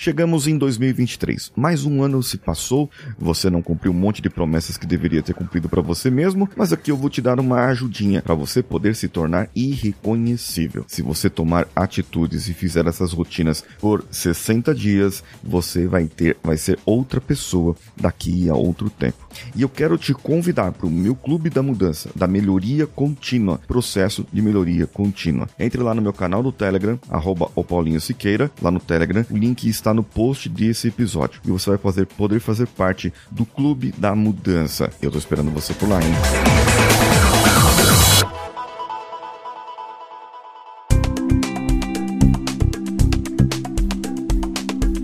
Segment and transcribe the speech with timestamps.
[0.00, 1.52] chegamos em 2023.
[1.54, 5.34] Mais um ano se passou, você não cumpriu um monte de promessas que deveria ter
[5.34, 8.96] cumprido para você mesmo, mas aqui eu vou te dar uma ajudinha para você poder
[8.96, 10.86] se tornar irreconhecível.
[10.88, 16.56] Se você tomar atitudes e fizer essas rotinas por 60 dias, você vai ter, vai
[16.56, 19.28] ser outra pessoa daqui a outro tempo.
[19.54, 24.26] E eu quero te convidar para o meu clube da mudança, da melhoria contínua, processo
[24.32, 25.46] de melhoria contínua.
[25.58, 29.68] Entre lá no meu canal do Telegram, arroba Paulinho Siqueira, lá no Telegram, o link
[29.68, 31.40] está no post desse episódio.
[31.44, 34.90] E você vai fazer, poder fazer parte do clube da mudança.
[35.00, 37.19] Eu tô esperando você por lá, hein?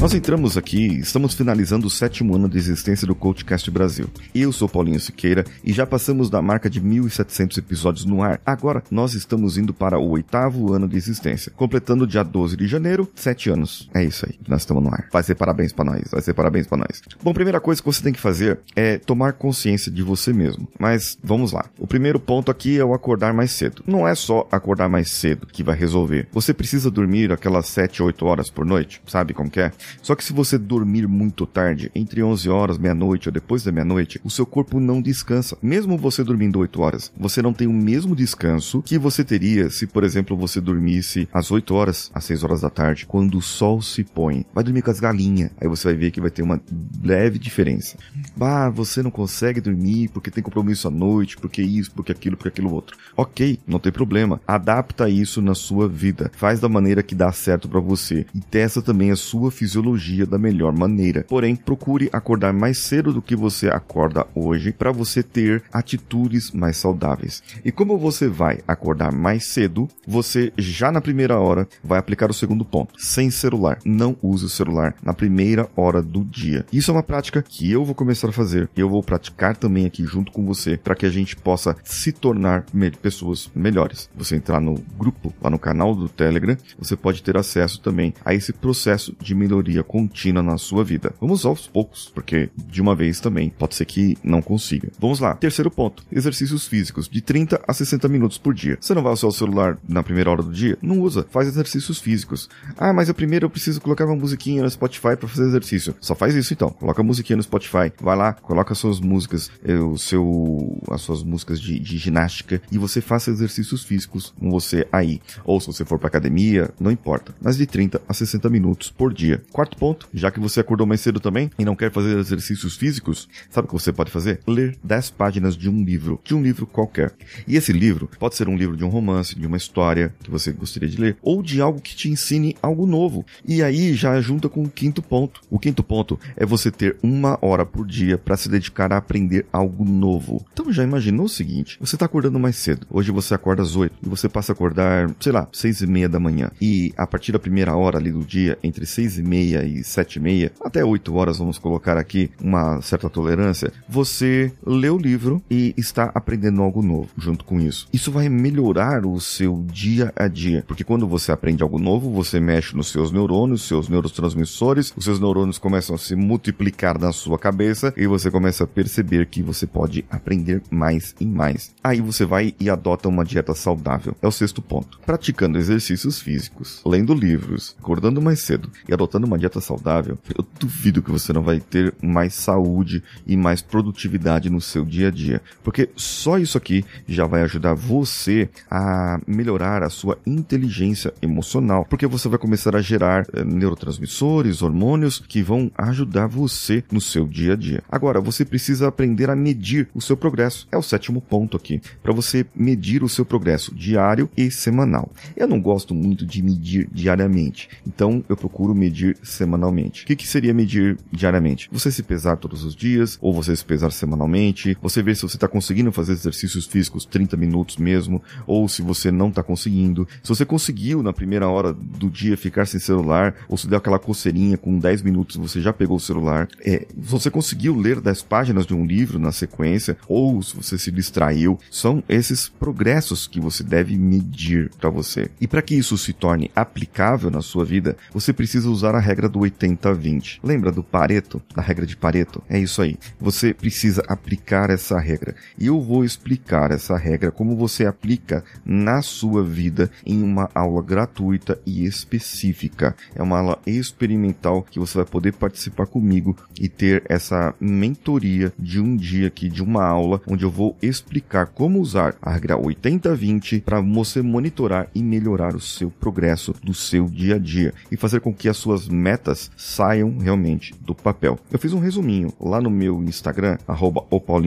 [0.00, 4.08] Nós entramos aqui, estamos finalizando o sétimo ano de existência do Coachcast Brasil.
[4.34, 8.40] Eu sou Paulinho Siqueira e já passamos da marca de 1.700 episódios no ar.
[8.46, 13.10] Agora, nós estamos indo para o oitavo ano de existência, completando dia 12 de janeiro,
[13.14, 13.90] sete anos.
[13.92, 15.06] É isso aí, nós estamos no ar.
[15.12, 17.02] Vai ser parabéns para nós, vai ser parabéns para nós.
[17.22, 20.66] Bom, primeira coisa que você tem que fazer é tomar consciência de você mesmo.
[20.78, 21.66] Mas vamos lá.
[21.78, 23.84] O primeiro ponto aqui é o acordar mais cedo.
[23.86, 26.26] Não é só acordar mais cedo que vai resolver.
[26.32, 29.70] Você precisa dormir aquelas 7, 8 horas por noite, sabe como que é?
[30.02, 34.20] Só que se você dormir muito tarde, entre 11 horas, meia-noite ou depois da meia-noite,
[34.24, 35.56] o seu corpo não descansa.
[35.62, 39.86] Mesmo você dormindo 8 horas, você não tem o mesmo descanso que você teria se,
[39.86, 43.82] por exemplo, você dormisse às 8 horas, às 6 horas da tarde, quando o sol
[43.82, 44.44] se põe.
[44.54, 45.50] Vai dormir com as galinhas.
[45.60, 46.60] Aí você vai ver que vai ter uma
[47.02, 47.96] leve diferença.
[48.36, 52.48] Bah, você não consegue dormir porque tem compromisso à noite, porque isso, porque aquilo, porque
[52.48, 52.96] aquilo outro.
[53.16, 54.40] Ok, não tem problema.
[54.46, 56.30] Adapta isso na sua vida.
[56.34, 58.26] Faz da maneira que dá certo para você.
[58.34, 61.24] E testa também a sua fisiologia fisiologia da melhor maneira.
[61.28, 66.76] Porém, procure acordar mais cedo do que você acorda hoje para você ter atitudes mais
[66.76, 67.42] saudáveis.
[67.64, 72.34] E como você vai acordar mais cedo, você já na primeira hora vai aplicar o
[72.34, 72.94] segundo ponto.
[72.98, 73.78] Sem celular.
[73.84, 76.64] Não use o celular na primeira hora do dia.
[76.72, 79.86] Isso é uma prática que eu vou começar a fazer e eu vou praticar também
[79.86, 82.64] aqui junto com você para que a gente possa se tornar
[83.00, 84.10] pessoas melhores.
[84.14, 88.34] Você entrar no grupo, lá no canal do Telegram, você pode ter acesso também a
[88.34, 91.14] esse processo de melhoria melhoria contínua na sua vida.
[91.20, 94.90] Vamos aos poucos, porque de uma vez também pode ser que não consiga.
[94.98, 95.34] Vamos lá.
[95.34, 98.76] Terceiro ponto: exercícios físicos de 30 a 60 minutos por dia.
[98.80, 100.76] Você não vai usar o celular na primeira hora do dia?
[100.82, 101.26] Não usa.
[101.30, 102.48] Faz exercícios físicos.
[102.76, 105.94] Ah, mas eu primeiro eu preciso colocar uma musiquinha no Spotify para fazer exercício.
[106.00, 106.70] Só faz isso então.
[106.70, 107.92] Coloca a musiquinha no Spotify.
[108.00, 112.60] Vai lá, coloca as suas músicas, eh, o seu, as suas músicas de, de ginástica
[112.72, 115.20] e você faça exercícios físicos com você aí.
[115.44, 117.34] Ou se você for para academia, não importa.
[117.40, 119.42] Mas de 30 a 60 minutos por dia.
[119.60, 123.28] Quarto ponto, já que você acordou mais cedo também e não quer fazer exercícios físicos,
[123.50, 124.40] sabe o que você pode fazer?
[124.46, 127.12] Ler 10 páginas de um livro, de um livro qualquer.
[127.46, 130.50] E esse livro pode ser um livro de um romance, de uma história que você
[130.50, 133.22] gostaria de ler, ou de algo que te ensine algo novo.
[133.46, 135.42] E aí já junta com o quinto ponto.
[135.50, 139.44] O quinto ponto é você ter uma hora por dia para se dedicar a aprender
[139.52, 140.42] algo novo.
[140.54, 142.86] Então já imaginou o seguinte: você está acordando mais cedo.
[142.90, 146.08] Hoje você acorda às 8 e você passa a acordar, sei lá, seis e meia
[146.08, 146.50] da manhã.
[146.62, 149.82] E a partir da primeira hora ali do dia, entre seis e meia meia e
[149.82, 154.98] sete e meia, até oito horas, vamos colocar aqui uma certa tolerância, você lê o
[154.98, 157.88] livro e está aprendendo algo novo junto com isso.
[157.92, 162.38] Isso vai melhorar o seu dia a dia, porque quando você aprende algo novo, você
[162.38, 167.38] mexe nos seus neurônios, seus neurotransmissores, os seus neurônios começam a se multiplicar na sua
[167.38, 171.74] cabeça e você começa a perceber que você pode aprender mais e mais.
[171.82, 174.14] Aí você vai e adota uma dieta saudável.
[174.20, 175.00] É o sexto ponto.
[175.06, 181.02] Praticando exercícios físicos, lendo livros, acordando mais cedo e adotando uma dieta saudável, eu duvido
[181.02, 185.40] que você não vai ter mais saúde e mais produtividade no seu dia a dia.
[185.62, 191.86] Porque só isso aqui já vai ajudar você a melhorar a sua inteligência emocional.
[191.88, 197.26] Porque você vai começar a gerar é, neurotransmissores, hormônios que vão ajudar você no seu
[197.26, 197.82] dia a dia.
[197.88, 200.66] Agora, você precisa aprender a medir o seu progresso.
[200.72, 201.80] É o sétimo ponto aqui.
[202.02, 205.10] Para você medir o seu progresso diário e semanal.
[205.36, 207.68] Eu não gosto muito de medir diariamente.
[207.86, 210.04] Então, eu procuro medir semanalmente.
[210.04, 211.68] O que, que seria medir diariamente?
[211.72, 215.36] Você se pesar todos os dias, ou você se pesar semanalmente, você ver se você
[215.36, 220.06] está conseguindo fazer exercícios físicos 30 minutos mesmo, ou se você não está conseguindo.
[220.22, 223.98] Se você conseguiu na primeira hora do dia ficar sem celular, ou se deu aquela
[223.98, 228.66] coceirinha com 10 minutos você já pegou o celular, é, você conseguiu ler 10 páginas
[228.66, 233.62] de um livro na sequência, ou se você se distraiu, são esses progressos que você
[233.62, 235.30] deve medir para você.
[235.40, 239.28] E para que isso se torne aplicável na sua vida, você precisa usar a regra
[239.28, 240.38] do 80-20.
[240.42, 241.42] Lembra do Pareto?
[241.54, 242.42] Da regra de Pareto?
[242.48, 242.96] É isso aí.
[243.20, 245.34] Você precisa aplicar essa regra.
[245.58, 250.80] E eu vou explicar essa regra como você aplica na sua vida em uma aula
[250.80, 252.94] gratuita e específica.
[253.14, 258.80] É uma aula experimental que você vai poder participar comigo e ter essa mentoria de
[258.80, 263.62] um dia aqui, de uma aula, onde eu vou explicar como usar a regra 80-20
[263.62, 268.20] para você monitorar e melhorar o seu progresso do seu dia a dia e fazer
[268.20, 271.38] com que as suas metas saiam realmente do papel.
[271.50, 274.04] Eu fiz um resuminho lá no meu Instagram, arroba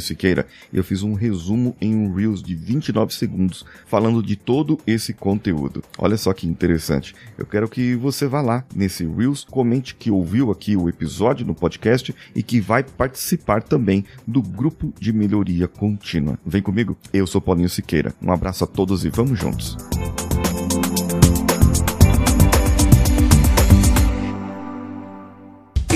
[0.00, 5.12] Siqueira, eu fiz um resumo em um Reels de 29 segundos falando de todo esse
[5.12, 5.82] conteúdo.
[5.98, 7.14] Olha só que interessante.
[7.36, 11.54] Eu quero que você vá lá nesse Reels, comente que ouviu aqui o episódio no
[11.54, 16.38] podcast e que vai participar também do grupo de melhoria contínua.
[16.44, 16.96] Vem comigo?
[17.12, 18.14] Eu sou Paulinho Siqueira.
[18.22, 19.76] Um abraço a todos e vamos juntos.